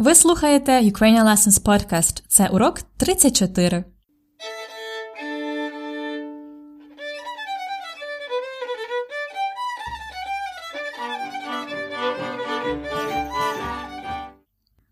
[0.00, 2.22] Ви слухаєте Ukrainian Lessons Podcast.
[2.28, 3.84] Це урок 34.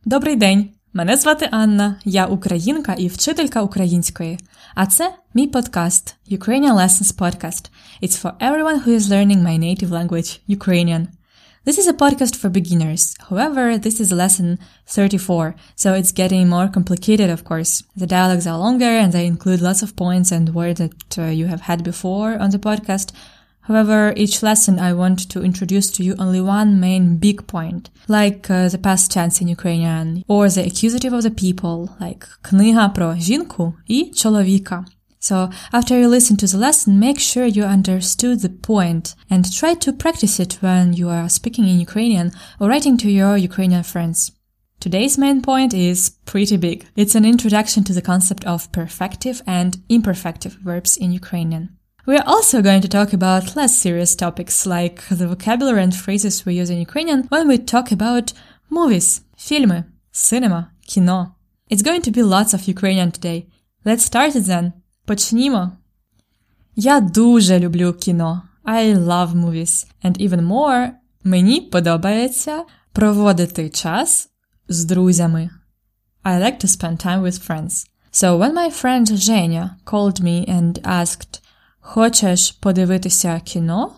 [0.04, 0.70] Добрий день!
[0.92, 4.38] Мене звати Анна, я українка і вчителька української.
[4.74, 7.70] А це мій подкаст Ukrainian Lessons Podcast.
[8.02, 11.06] It's for everyone who is learning my native language, Ukrainian.
[11.65, 13.15] This is a podcast for beginners.
[13.29, 17.83] However, this is lesson 34, so it's getting more complicated, of course.
[17.95, 21.47] The dialogues are longer and they include lots of points and words that uh, you
[21.47, 23.13] have had before on the podcast.
[23.61, 28.49] However, each lesson I want to introduce to you only one main big point, like
[28.49, 33.15] uh, the past tense in Ukrainian, or the accusative of the people, like книга про
[33.15, 34.85] жінку і чоловіка.
[35.20, 39.74] So after you listen to the lesson, make sure you understood the point and try
[39.74, 44.32] to practice it when you are speaking in Ukrainian or writing to your Ukrainian friends.
[44.80, 46.86] Today's main point is pretty big.
[46.94, 51.76] It's an introduction to the concept of perfective and imperfective verbs in Ukrainian.
[52.06, 56.46] We are also going to talk about less serious topics like the vocabulary and phrases
[56.46, 58.32] we use in Ukrainian when we talk about
[58.70, 61.34] movies, filmy, cinema, kino.
[61.68, 63.48] It's going to be lots of Ukrainian today.
[63.84, 64.74] Let's start it then.
[65.08, 65.72] Почнімо.
[66.76, 68.42] Я дуже люблю кіно.
[68.64, 69.86] I love movies.
[70.04, 70.90] And even more,
[71.24, 74.28] мені подобається проводити час
[74.68, 75.50] з друзями.
[76.24, 77.86] I like to spend time with friends.
[78.12, 81.40] So when my friend Женя called me and asked,
[81.80, 83.92] Хочеш подивитися кіно?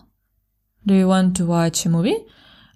[0.85, 2.19] Do you want to watch a movie?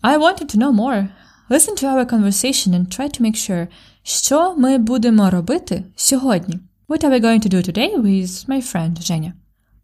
[0.02, 1.08] I wanted to know more.
[1.50, 3.67] Listen to our conversation and try to make sure,
[4.03, 6.59] що ми будемо робити сьогодні.
[6.88, 9.33] What are we going to do today with my friend Женя?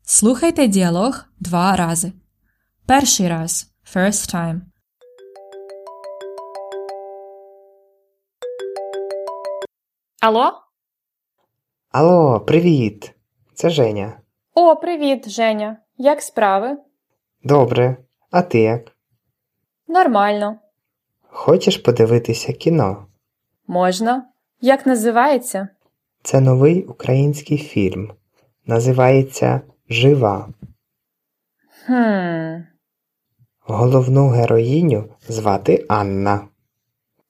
[0.04, 2.12] Слухайте діалог два рази.
[2.86, 3.72] Перший раз.
[3.96, 4.62] First time.
[10.22, 10.54] Алло?
[11.92, 13.14] Алло, привіт!
[13.54, 14.20] Це Женя.
[14.54, 15.78] О, привіт, Женя.
[15.98, 16.78] Як справи?
[17.44, 17.98] Добре,
[18.32, 18.92] а ти як?
[19.88, 20.60] Нормально.
[21.22, 23.08] Хочеш подивитися кіно?
[23.68, 24.26] Можна.
[24.62, 25.68] Як називається?
[26.24, 28.14] Це новий український фільм.
[28.66, 30.50] Називається Жива.
[31.86, 32.62] Хм.
[33.60, 36.48] Головну героїню звати Анна.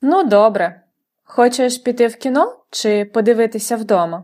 [0.02, 0.82] Ну, добре.
[1.24, 4.24] Хочеш піти в кіно чи подивитися вдома?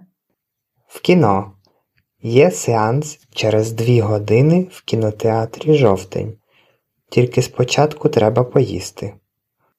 [0.88, 1.52] В кіно.
[2.22, 6.38] Є сеанс через дві години в кінотеатрі жовтень.
[7.10, 9.14] Тільки спочатку треба поїсти.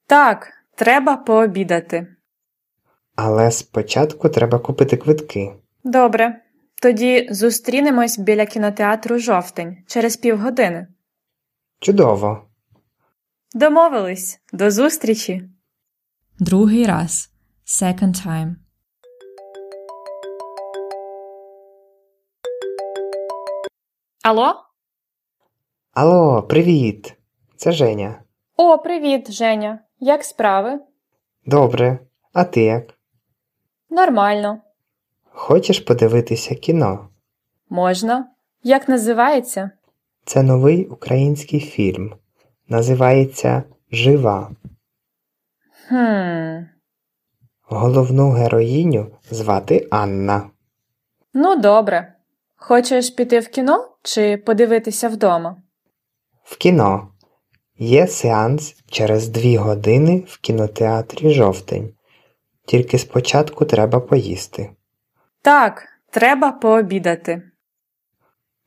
[0.06, 2.06] Так, треба пообідати.
[3.20, 5.52] Але спочатку треба купити квитки.
[5.84, 6.42] Добре.
[6.82, 10.86] Тоді зустрінемось біля кінотеатру жовтень через півгодини.
[11.80, 12.48] Чудово!
[13.54, 14.40] Домовились.
[14.52, 15.48] До зустрічі.
[16.38, 17.30] Другий раз.
[17.66, 18.54] Second time.
[24.24, 24.54] Алло?
[25.92, 27.14] Алло, привіт!
[27.56, 28.22] Це Женя.
[28.56, 29.78] О, привіт, Женя.
[30.00, 30.80] Як справи?
[31.46, 31.98] Добре,
[32.32, 32.97] а ти як?
[33.90, 34.60] Нормально.
[35.24, 37.08] Хочеш подивитися кіно?
[37.70, 38.28] Можна.
[38.62, 39.70] Як називається?
[40.24, 42.14] Це новий український фільм.
[42.68, 43.62] Називається
[43.92, 44.50] Жива.
[45.88, 46.64] Хм.
[47.62, 50.50] Головну героїню звати Анна.
[51.34, 52.14] Ну, добре.
[52.56, 55.56] Хочеш піти в кіно чи подивитися вдома?
[56.44, 57.08] В кіно.
[57.78, 61.94] Є сеанс через дві години в кінотеатрі жовтень.
[62.68, 64.70] Тільки спочатку треба поїсти.
[65.42, 67.42] Так, треба пообідати.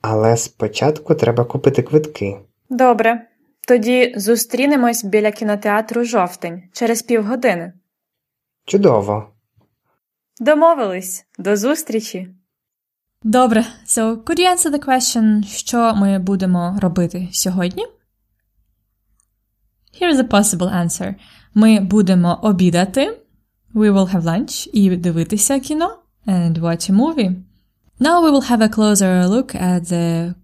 [0.02, 2.40] Але спочатку треба купити квитки.
[2.70, 3.28] Добре.
[3.68, 7.74] Тоді зустрінемось біля кінотеатру жовтень через півгодини.
[8.66, 9.34] Чудово!
[10.40, 11.26] Домовились.
[11.38, 12.28] До зустрічі.
[13.24, 13.66] Добре.
[13.88, 17.86] So, could you answer the question, що ми будемо робити сьогодні?
[20.02, 21.16] Here's a possible answer.
[21.54, 23.21] Ми будемо обідати.
[23.75, 27.35] We will have lunch і дивитися кіно and watch a movie.
[28.01, 30.35] Now we will have a closer look at the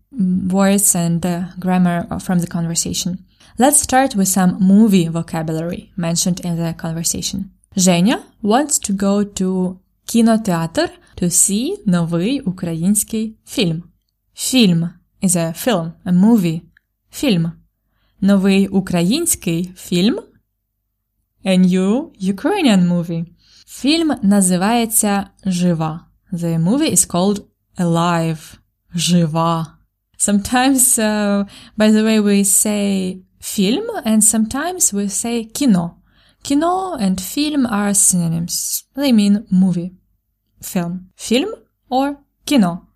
[0.51, 3.19] words and the grammar from the conversation.
[3.59, 7.51] Let's start with some movie vocabulary mentioned in the conversation.
[7.77, 13.83] Женя wants to go to кінотеатр to see новий український фільм.
[14.35, 14.91] Фільм
[15.23, 16.61] is a film, a movie.
[17.11, 17.53] Фільм.
[18.21, 20.21] Новий український фільм.
[21.45, 23.25] A new Ukrainian movie.
[23.67, 26.07] Фільм називається Жива.
[26.33, 27.41] The movie is called
[27.79, 28.55] Alive.
[28.95, 29.67] Жива.
[30.19, 31.45] Sometimes, uh,
[31.77, 35.97] by the way, we say film and sometimes we say кіно.
[36.43, 38.85] Kino and film are synonyms.
[38.97, 39.93] They mean movie,
[40.61, 41.51] film, film
[41.89, 42.89] or kino.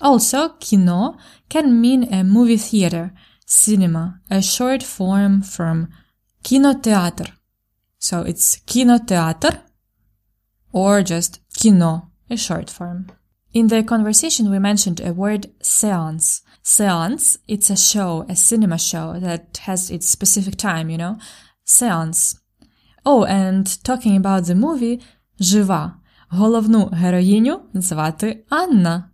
[0.00, 1.16] Also, kino
[1.48, 3.12] can mean a movie theater,
[3.46, 5.88] cinema, a short form from
[6.44, 7.28] kinoteatr.
[8.02, 9.60] So it's kinoteatr
[10.72, 13.06] or just kino, a short form.
[13.52, 16.42] In the conversation, we mentioned a word seance.
[16.62, 21.18] Seance, it's a show, a cinema show that has its specific time, you know?
[21.64, 22.38] Seance.
[23.06, 25.00] Oh, and talking about the movie,
[25.40, 25.94] жива.
[26.30, 29.10] Головну героїню звати Анна.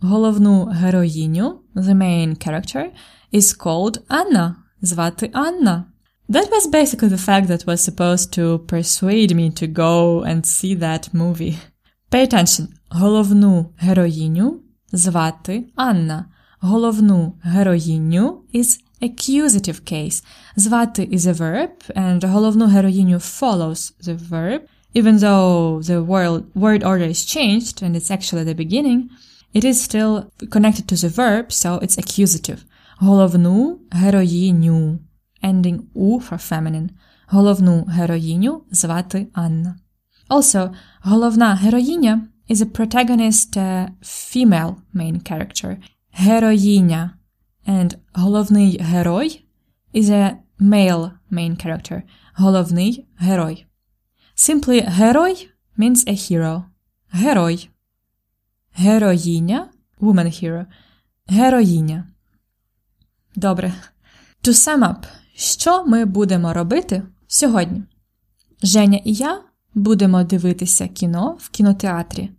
[0.00, 2.90] Головну героїню, the main character,
[3.32, 4.54] is called Anna.
[4.82, 5.84] Звати Анна.
[6.28, 10.74] That was basically the fact that was supposed to persuade me to go and see
[10.74, 11.58] that movie.
[12.10, 12.68] Pay attention.
[12.90, 14.60] Головну героїню
[14.92, 16.24] звати Анна.
[16.60, 20.24] Головну героїню is accusative case.
[20.56, 24.60] Звати is a verb, and головну героїню follows the verb.
[24.94, 29.10] Even though the word, word order is changed and it's actually the beginning,
[29.52, 32.58] it is still connected to the verb, so it's accusative.
[32.98, 34.98] Головну героїню.
[35.42, 36.88] Ending u for feminine.
[37.26, 39.76] Головну героїню звати Анна.
[40.28, 45.76] Also, головна героїня is a protagonist uh, female main character.
[46.12, 47.10] Героїня
[47.66, 49.44] and головний герой
[49.94, 52.02] is a male main character.
[52.34, 53.66] Головний герой.
[54.36, 55.48] Simply герой
[55.78, 56.64] means a hero.
[57.12, 57.70] Герой.
[58.76, 59.68] Героїня
[60.00, 60.66] woman hero.
[61.26, 62.04] Героїня.
[63.36, 63.72] Добре.
[64.44, 65.06] To sum up,
[65.39, 67.83] що ми будемо робити сьогодні?
[68.63, 69.41] Женя і я
[69.73, 72.29] будемо дивитися кіно в кінотеатрі.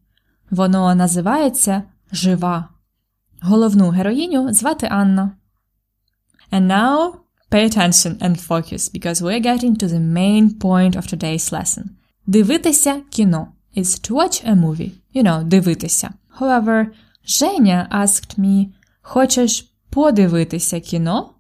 [0.50, 1.82] Воно називається
[2.12, 2.69] Жива.
[3.41, 5.31] Головну героїню звати Анна.
[6.52, 7.12] And now
[7.50, 11.85] pay attention and focus because we're getting to the main point of today's lesson.
[12.26, 14.91] Дивитися кіно is to watch a movie.
[15.14, 16.11] You know, дивитися.
[16.41, 16.87] However,
[17.26, 18.67] Женя asked me,
[19.02, 21.31] хочеш подивитися кіно?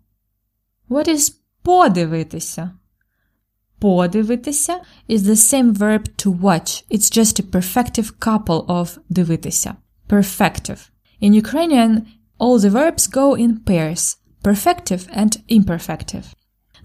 [0.90, 2.71] What is подивитися?
[3.79, 6.85] Подивитися is the same verb to watch.
[6.91, 9.75] It's just a perfective couple of дивитися.
[10.09, 10.79] Perfective.
[11.21, 12.01] In Ukrainian,
[12.39, 16.25] all the verbs go in pairs, perfective and imperfective.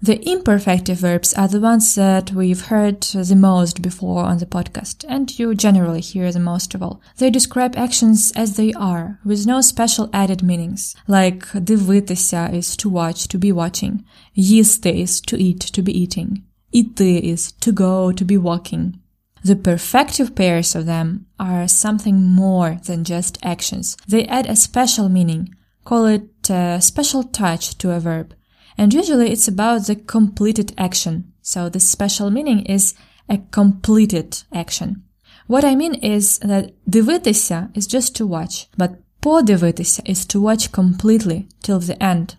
[0.03, 5.05] The imperfective verbs are the ones that we've heard the most before on the podcast,
[5.07, 6.99] and you generally hear the most of all.
[7.17, 12.89] They describe actions as they are, with no special added meanings, like дивитися is to
[12.89, 14.03] watch, to be watching,
[14.35, 16.41] їсти is to eat, to be eating,
[16.73, 18.99] іти is to go, to be walking.
[19.43, 23.97] The perfective pairs of them are something more than just actions.
[24.07, 25.53] They add a special meaning,
[25.85, 28.33] call it a special touch to a verb.
[28.77, 31.33] And usually it's about the completed action.
[31.41, 32.93] So the special meaning is
[33.29, 35.03] a completed action.
[35.47, 38.91] What I mean is that дивитися is just to watch, but
[39.21, 42.35] подивитися is to watch completely till the end.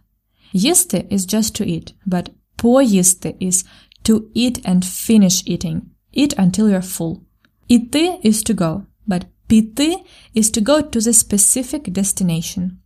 [0.55, 3.65] Їсти is just to eat, but поїсти is
[4.05, 5.91] to eat and finish eating.
[6.13, 7.21] Eat until you're full.
[7.69, 9.97] Іти is to go, but піти
[10.35, 12.79] is to go to the specific destination.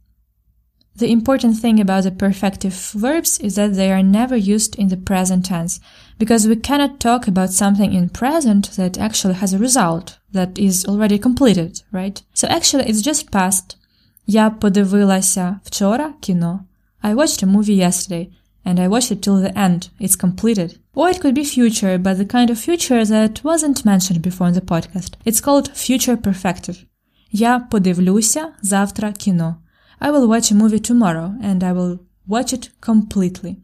[0.96, 4.96] The important thing about the perfective verbs is that they are never used in the
[4.96, 5.78] present tense,
[6.18, 10.86] because we cannot talk about something in present that actually has a result that is
[10.86, 12.22] already completed, right?
[12.32, 13.76] So actually it's just past.
[14.26, 16.60] Я подивилася вчора кіно.
[17.02, 18.28] I watched a movie yesterday,
[18.64, 19.90] and I watched it till the end.
[20.00, 20.78] It's completed.
[20.94, 24.54] Or it could be future, but the kind of future that wasn't mentioned before in
[24.54, 25.12] the podcast.
[25.26, 26.78] It's called future perfective.
[27.30, 29.56] Я подивлюся завтра кіно.
[30.00, 33.56] I will watch a movie tomorrow and I will watch it completely.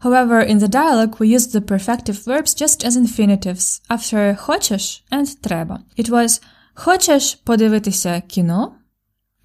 [0.00, 5.26] However, in the dialogue, we used the perfective verbs just as infinitives after хочеш and
[5.40, 5.82] треба.
[5.96, 6.40] It was
[6.74, 8.74] хочеш подивитися кіно?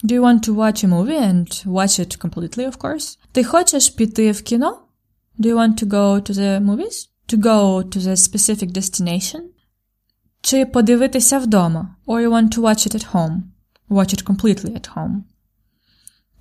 [0.04, 3.18] Do you want to watch a movie and watch it completely, of course?
[3.32, 4.82] Ти хочеш піти в кіно?
[5.40, 7.10] Do you want to go to the movies?
[7.28, 9.42] To go to the specific destination?
[10.42, 11.96] Чи подивитися вдома?
[12.08, 13.42] Or you want to watch it at home?
[13.90, 15.22] Watch it completely at home.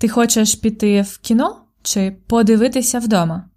[0.01, 3.49] Ти хочеш піти в кіно чи подивитися вдома?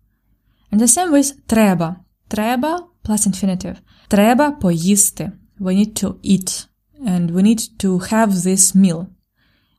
[0.73, 1.97] And the same with треба.
[2.29, 3.77] Треба plus infinitive.
[4.09, 5.33] Треба поїсти.
[5.61, 6.67] We need to eat.
[7.07, 9.07] And we need to have this meal.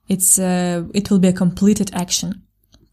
[0.10, 2.34] It's, uh, it will be a completed action.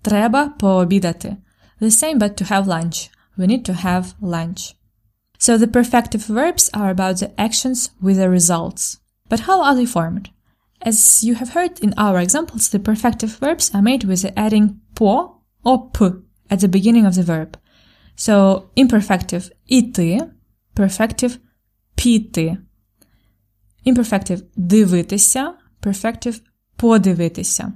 [0.03, 1.37] Треба пообідати.
[1.81, 3.11] The same but to have lunch.
[3.39, 4.75] We need to have lunch.
[5.39, 8.99] So the perfective verbs are about the actions with the results.
[9.31, 10.31] But how are they formed?
[10.83, 15.43] As you have heard in our examples, the perfective verbs are made with adding po
[15.65, 16.05] or p
[16.51, 17.57] at the beginning of the verb.
[18.17, 20.21] So imperfective іти
[20.75, 21.39] Perfective
[21.95, 22.59] піти.
[23.87, 26.41] Imperfective дивитися, perfective
[26.77, 27.73] подивитися.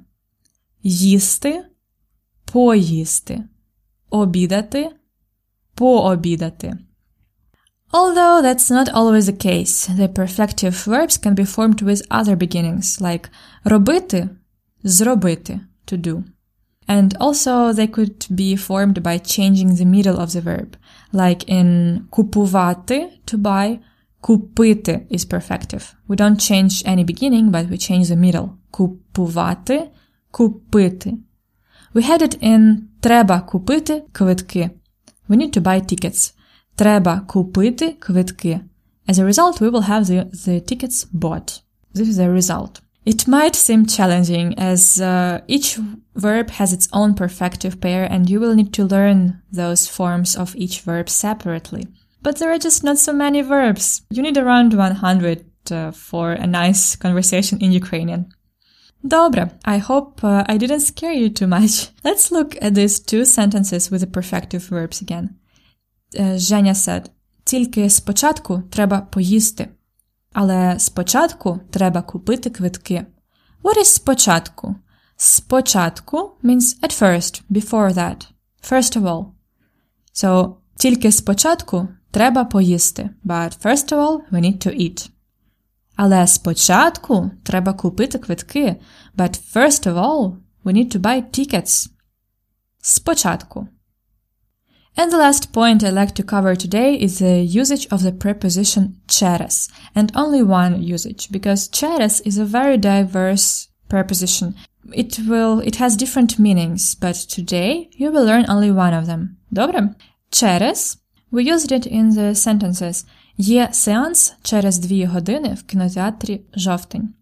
[0.82, 1.64] Їсти
[2.44, 3.44] поїсти.
[4.10, 4.90] Обідати
[5.74, 6.78] пообідати.
[7.94, 13.00] Although that's not always the case, the perfective verbs can be formed with other beginnings,
[13.00, 13.28] like
[13.64, 14.28] робити
[14.84, 16.24] зробити to do.
[16.88, 20.76] And also they could be formed by changing the middle of the verb,
[21.12, 23.78] like in купувати to buy,
[24.20, 25.94] купити is perfective.
[26.08, 28.48] We don't change any beginning, but we change the middle.
[28.70, 29.90] Купувати,
[30.30, 31.18] купити.
[31.94, 34.70] We had it in треба купити квитки.
[35.28, 36.34] We need to buy tickets.
[36.76, 38.60] Треба купити квитки.
[39.08, 41.62] As a result, we will have the, the tickets bought.
[41.94, 42.80] This is the result.
[43.04, 45.78] It might seem challenging as uh, each
[46.14, 50.54] verb has its own perfective pair and you will need to learn those forms of
[50.54, 51.88] each verb separately.
[52.22, 54.02] But there are just not so many verbs.
[54.10, 58.32] You need around 100 uh, for a nice conversation in Ukrainian.
[59.04, 61.88] Добре, I hope uh, I didn't scare you too much.
[62.04, 65.36] Let's look at these two sentences with the perfective verbs again.
[66.13, 67.09] Uh, Женя said,
[67.43, 69.69] тільки спочатку треба поїсти.
[70.33, 73.05] Але спочатку треба купити квитки.
[73.63, 74.75] What is спочатку?
[75.15, 78.27] Спочатку means at first, before that.
[78.63, 79.25] First of all.
[80.13, 83.09] So, тільки спочатку треба поїсти.
[83.25, 85.09] But first of all, we need to eat.
[85.95, 88.75] Але спочатку треба купити квитки.
[89.17, 90.35] But first of all,
[90.65, 91.89] we need to buy tickets.
[92.81, 93.67] Спочатку.
[94.96, 99.00] And the last point I'd like to cover today is the usage of the preposition
[99.08, 104.54] через, and only one usage, because через is a very diverse preposition.
[104.92, 109.38] It will, it has different meanings, but today you will learn only one of them.
[109.50, 109.94] Добре?
[110.30, 110.98] Через,
[111.30, 113.04] we used it in the sentences
[113.38, 117.14] Є сеанс через дві години в кінотеатрі Жовтень.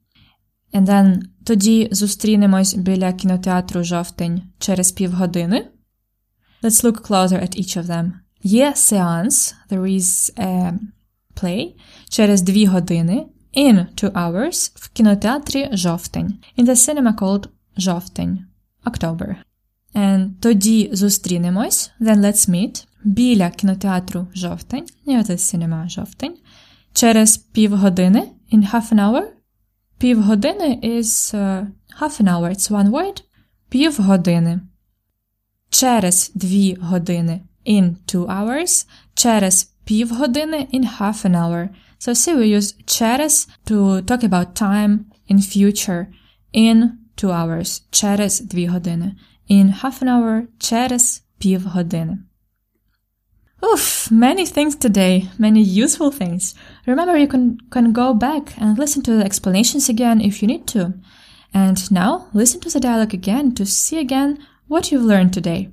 [0.73, 5.71] And then тоді зустрінемось біля кінотеатру Жовтень через півгодини.
[6.65, 8.13] Let's look closer at each of them.
[8.43, 10.73] Є сеанс, there is a
[11.35, 11.75] play,
[12.09, 18.45] через дві години, in two hours, в кінотеатрі Жовтень, in the cinema called Жовтень,
[18.85, 19.37] October.
[19.95, 26.37] And тоді зустрінемось, then let's meet, біля кінотеатру Жовтень, near the cinema Жовтень,
[26.93, 29.23] через півгодини, in half an hour.
[29.99, 31.67] Півгодини is uh,
[32.01, 33.23] half an hour, it's one word.
[33.69, 34.61] Півгодини
[35.71, 41.69] через дві години in two hours, через півгодини in half an hour.
[41.99, 46.07] So see we use через to talk about time in future
[46.55, 49.15] in two hours, через дві години.
[49.51, 52.19] In half an hour, через півгодини.
[53.63, 56.55] Oof, many things today, many useful things.
[56.87, 60.67] Remember, you can, can go back and listen to the explanations again if you need
[60.75, 60.95] to.
[61.53, 64.39] And now, listen to the dialogue again to see again
[64.70, 65.68] what you've learned today.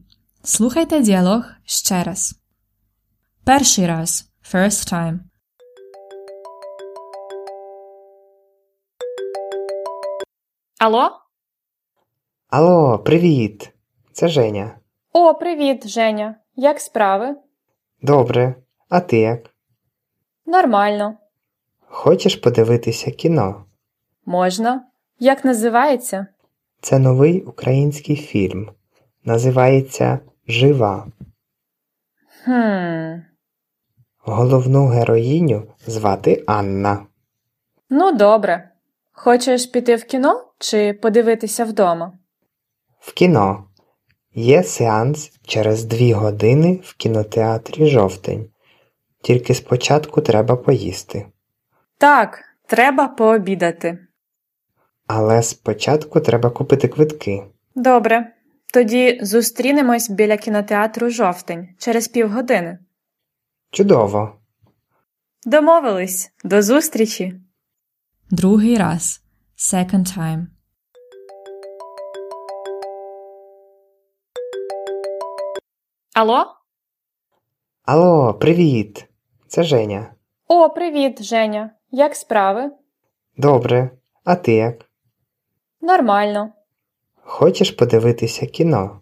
[0.44, 2.34] Слухайте діалог ще раз.
[3.44, 4.28] Перший раз.
[4.54, 5.18] First time.
[10.78, 11.10] Алло?
[12.48, 13.72] Алло, привіт!
[14.12, 14.78] Це Женя.
[15.12, 16.36] О, привіт, Женя.
[16.56, 17.36] Як справи?
[18.02, 18.54] Добре.
[18.88, 19.50] А ти як?
[20.46, 21.16] Нормально.
[21.80, 23.64] Хочеш подивитися кіно?
[24.26, 24.86] Можна.
[25.18, 26.26] Як називається?
[26.80, 28.70] Це новий український фільм.
[29.24, 31.06] Називається Жива.
[32.44, 33.22] Хм.
[34.18, 37.06] Головну героїню звати Анна.
[37.90, 38.68] Ну, добре.
[39.12, 42.12] Хочеш піти в кіно чи подивитися вдома?
[43.00, 43.64] В кіно.
[44.34, 48.48] Є сеанс через дві години в кінотеатрі Жовтень.
[49.22, 51.26] Тільки спочатку треба поїсти.
[51.98, 53.98] Так, треба пообідати.
[55.06, 57.44] Але спочатку треба купити квитки.
[57.74, 58.32] Добре.
[58.72, 62.78] Тоді зустрінемось біля кінотеатру Жовтень через півгодини.
[63.70, 64.38] Чудово!
[65.46, 66.32] Домовились.
[66.44, 67.40] До зустрічі.
[68.30, 69.22] Другий раз.
[69.56, 70.46] Second time.
[76.14, 76.46] Алло?
[77.84, 79.06] Алло, привіт!
[79.48, 80.14] Це Женя.
[80.48, 81.70] О, привіт, Женя.
[81.90, 82.70] Як справи?
[83.36, 83.90] Добре.
[84.24, 84.90] А ти як?
[85.80, 86.52] Нормально.
[87.24, 89.00] Хочеш подивитися кіно?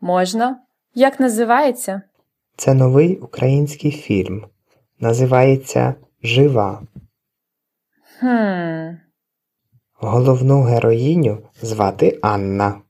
[0.00, 0.58] Можна.
[0.94, 2.02] Як називається?
[2.56, 4.46] Це новий український фільм.
[5.00, 6.82] Називається Жива.
[8.18, 8.96] Хм.
[9.94, 12.82] Головну героїню звати Анна.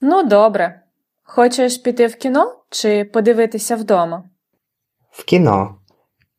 [0.00, 0.82] Ну, добре.
[1.22, 4.24] Хочеш піти в кіно чи подивитися вдома?
[5.10, 5.74] В кіно.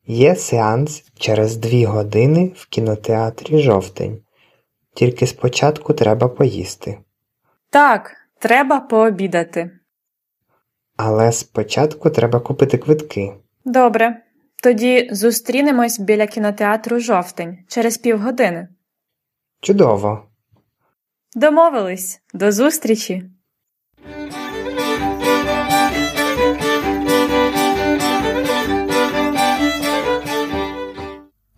[0.07, 4.21] Є сеанс через дві години в кінотеатрі жовтень.
[4.93, 6.99] Тільки спочатку треба поїсти.
[7.69, 9.71] Так, треба пообідати.
[10.97, 13.33] Але спочатку треба купити квитки.
[13.65, 14.23] Добре.
[14.63, 18.67] Тоді зустрінемось біля кінотеатру жовтень через півгодини.
[19.61, 20.29] Чудово!
[21.35, 22.21] Домовились.
[22.33, 23.29] До зустрічі!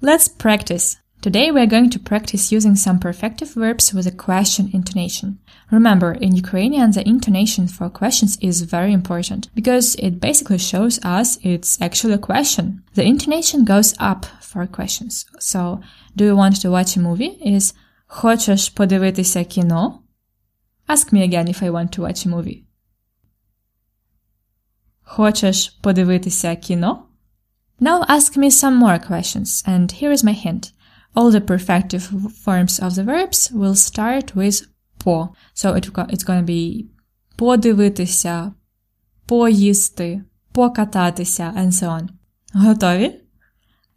[0.01, 0.97] Let's practice.
[1.22, 5.38] Today we are going to practice using some perfective verbs with a question intonation.
[5.72, 11.38] Remember, in Ukrainian, the intonation for questions is very important because it basically shows us
[11.42, 12.84] it's actually a question.
[12.94, 15.24] The intonation goes up for questions.
[15.40, 15.80] So,
[16.14, 17.38] do you want to watch a movie?
[17.44, 17.74] Is
[18.06, 20.02] Хочеш подивитися кіно?
[20.88, 22.62] Ask me again if I want to watch a movie.
[25.02, 27.08] Хочеш подивитися кіно?
[27.80, 30.72] Now ask me some more questions, and here is my hint.
[31.14, 32.04] All the perfective
[32.44, 34.66] forms of the verbs will start with
[34.98, 35.34] по.
[35.54, 36.86] So it, it's going to be
[37.36, 38.54] подивитися,
[39.26, 42.08] поїсти, покататися, and so on.
[42.54, 43.20] Готові?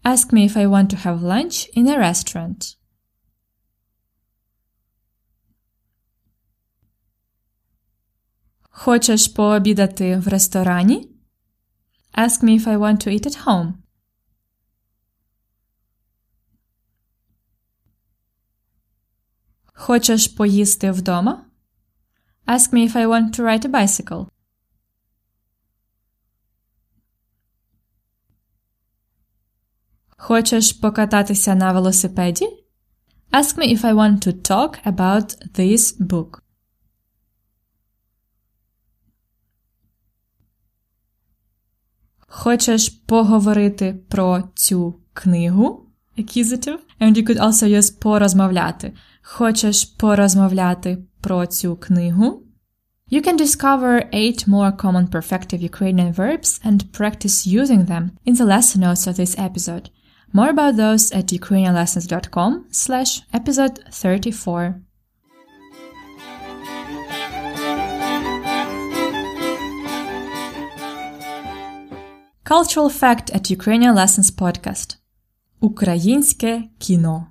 [0.04, 2.76] Ask me if I want to have lunch in a restaurant.
[8.70, 11.12] Хочеш пообідати в ресторані?
[12.18, 13.74] Ask me if I want to eat at home.
[19.77, 21.45] Хочеш поїсти вдома?
[22.47, 24.27] Ask me if I want to ride a bicycle.
[30.17, 32.45] Хочеш покататися на велосипеді?
[33.33, 36.39] Ask me if I want to talk about this book.
[42.27, 45.87] Хочеш поговорити про цю книгу?
[47.01, 48.93] And you could also use порозмовляти.
[49.24, 52.44] Хочеш порозмовляти про цю книгу?
[53.12, 58.46] You can discover eight more common perfective Ukrainian verbs and practice using them in the
[58.46, 59.90] lesson notes of this episode.
[60.32, 64.82] More about those at ukrainianlessons.com slash episode 34.
[72.44, 74.98] Cultural fact at Ukrainian Lessons podcast.
[75.60, 77.28] Українське кіно.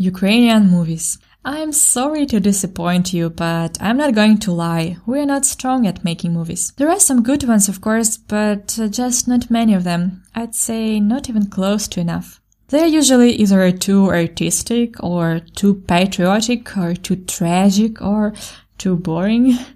[0.00, 1.18] Ukrainian movies.
[1.43, 4.97] I'm sorry to disappoint you, but I'm not going to lie.
[5.07, 6.71] We are not strong at making movies.
[6.77, 10.23] There are some good ones, of course, but uh, just not many of them.
[10.35, 12.39] I'd say not even close to enough.
[12.67, 18.33] They're usually either too artistic or too patriotic or too tragic or
[18.77, 19.57] too boring.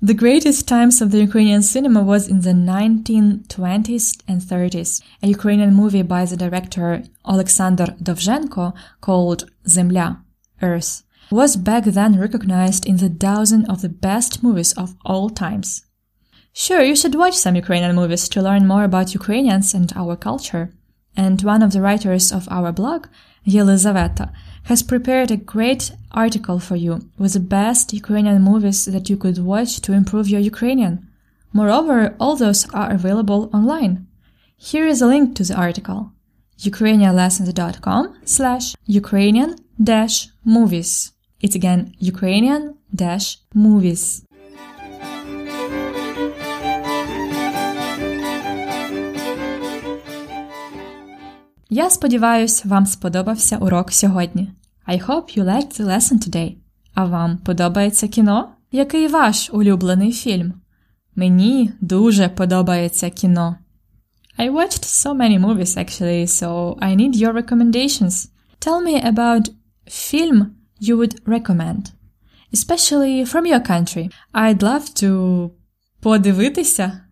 [0.00, 5.02] The greatest times of the Ukrainian cinema was in the 1920s and 30s.
[5.24, 10.18] A Ukrainian movie by the director Alexander Dovzhenko called Zemlya,
[10.62, 15.84] Earth, was back then recognized in the dozen of the best movies of all times.
[16.52, 20.72] Sure, you should watch some Ukrainian movies to learn more about Ukrainians and our culture.
[21.16, 23.06] And one of the writers of our blog,
[23.46, 24.32] Yelizaveta,
[24.64, 29.38] has prepared a great article for you with the best Ukrainian movies that you could
[29.38, 31.06] watch to improve your Ukrainian.
[31.52, 34.06] Moreover, all those are available online.
[34.56, 36.12] Here is a link to the article.
[36.58, 41.11] ukrainianlessons.com slash Ukrainian dash movies.
[41.43, 42.61] It's again Ukrainian
[42.93, 44.23] dash movies.
[51.69, 54.49] Я сподіваюсь, вам сподобався урок сьогодні.
[54.87, 56.55] I hope you liked the lesson today.
[56.93, 58.49] А вам подобається кіно?
[58.71, 60.53] Який ваш улюблений фільм?
[61.15, 63.55] Мені дуже подобається кіно.
[64.39, 68.29] I watched so many movies actually, so I need your recommendations.
[68.59, 69.49] Tell me about
[69.89, 71.91] film you would recommend,
[72.51, 74.09] especially from your country.
[74.33, 75.51] I'd love to
[76.01, 77.03] подивитися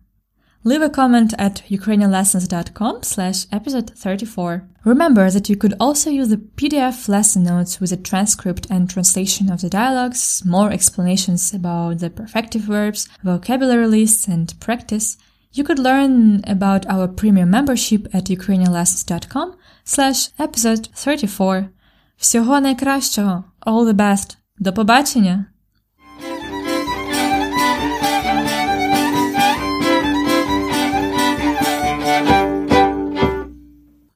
[0.64, 4.62] Leave a comment at ukrainianlessons.com slash episode 34.
[4.84, 9.50] Remember that you could also use the PDF lesson notes with a transcript and translation
[9.50, 15.16] of the dialogues, more explanations about the perfective verbs, vocabulary lists, and practice.
[15.52, 21.72] You could learn about our premium membership at ukrainianlessons.com slash episode 34.
[22.17, 23.43] Всього найкращого!
[23.61, 24.37] All the best!
[24.57, 25.45] До побачення!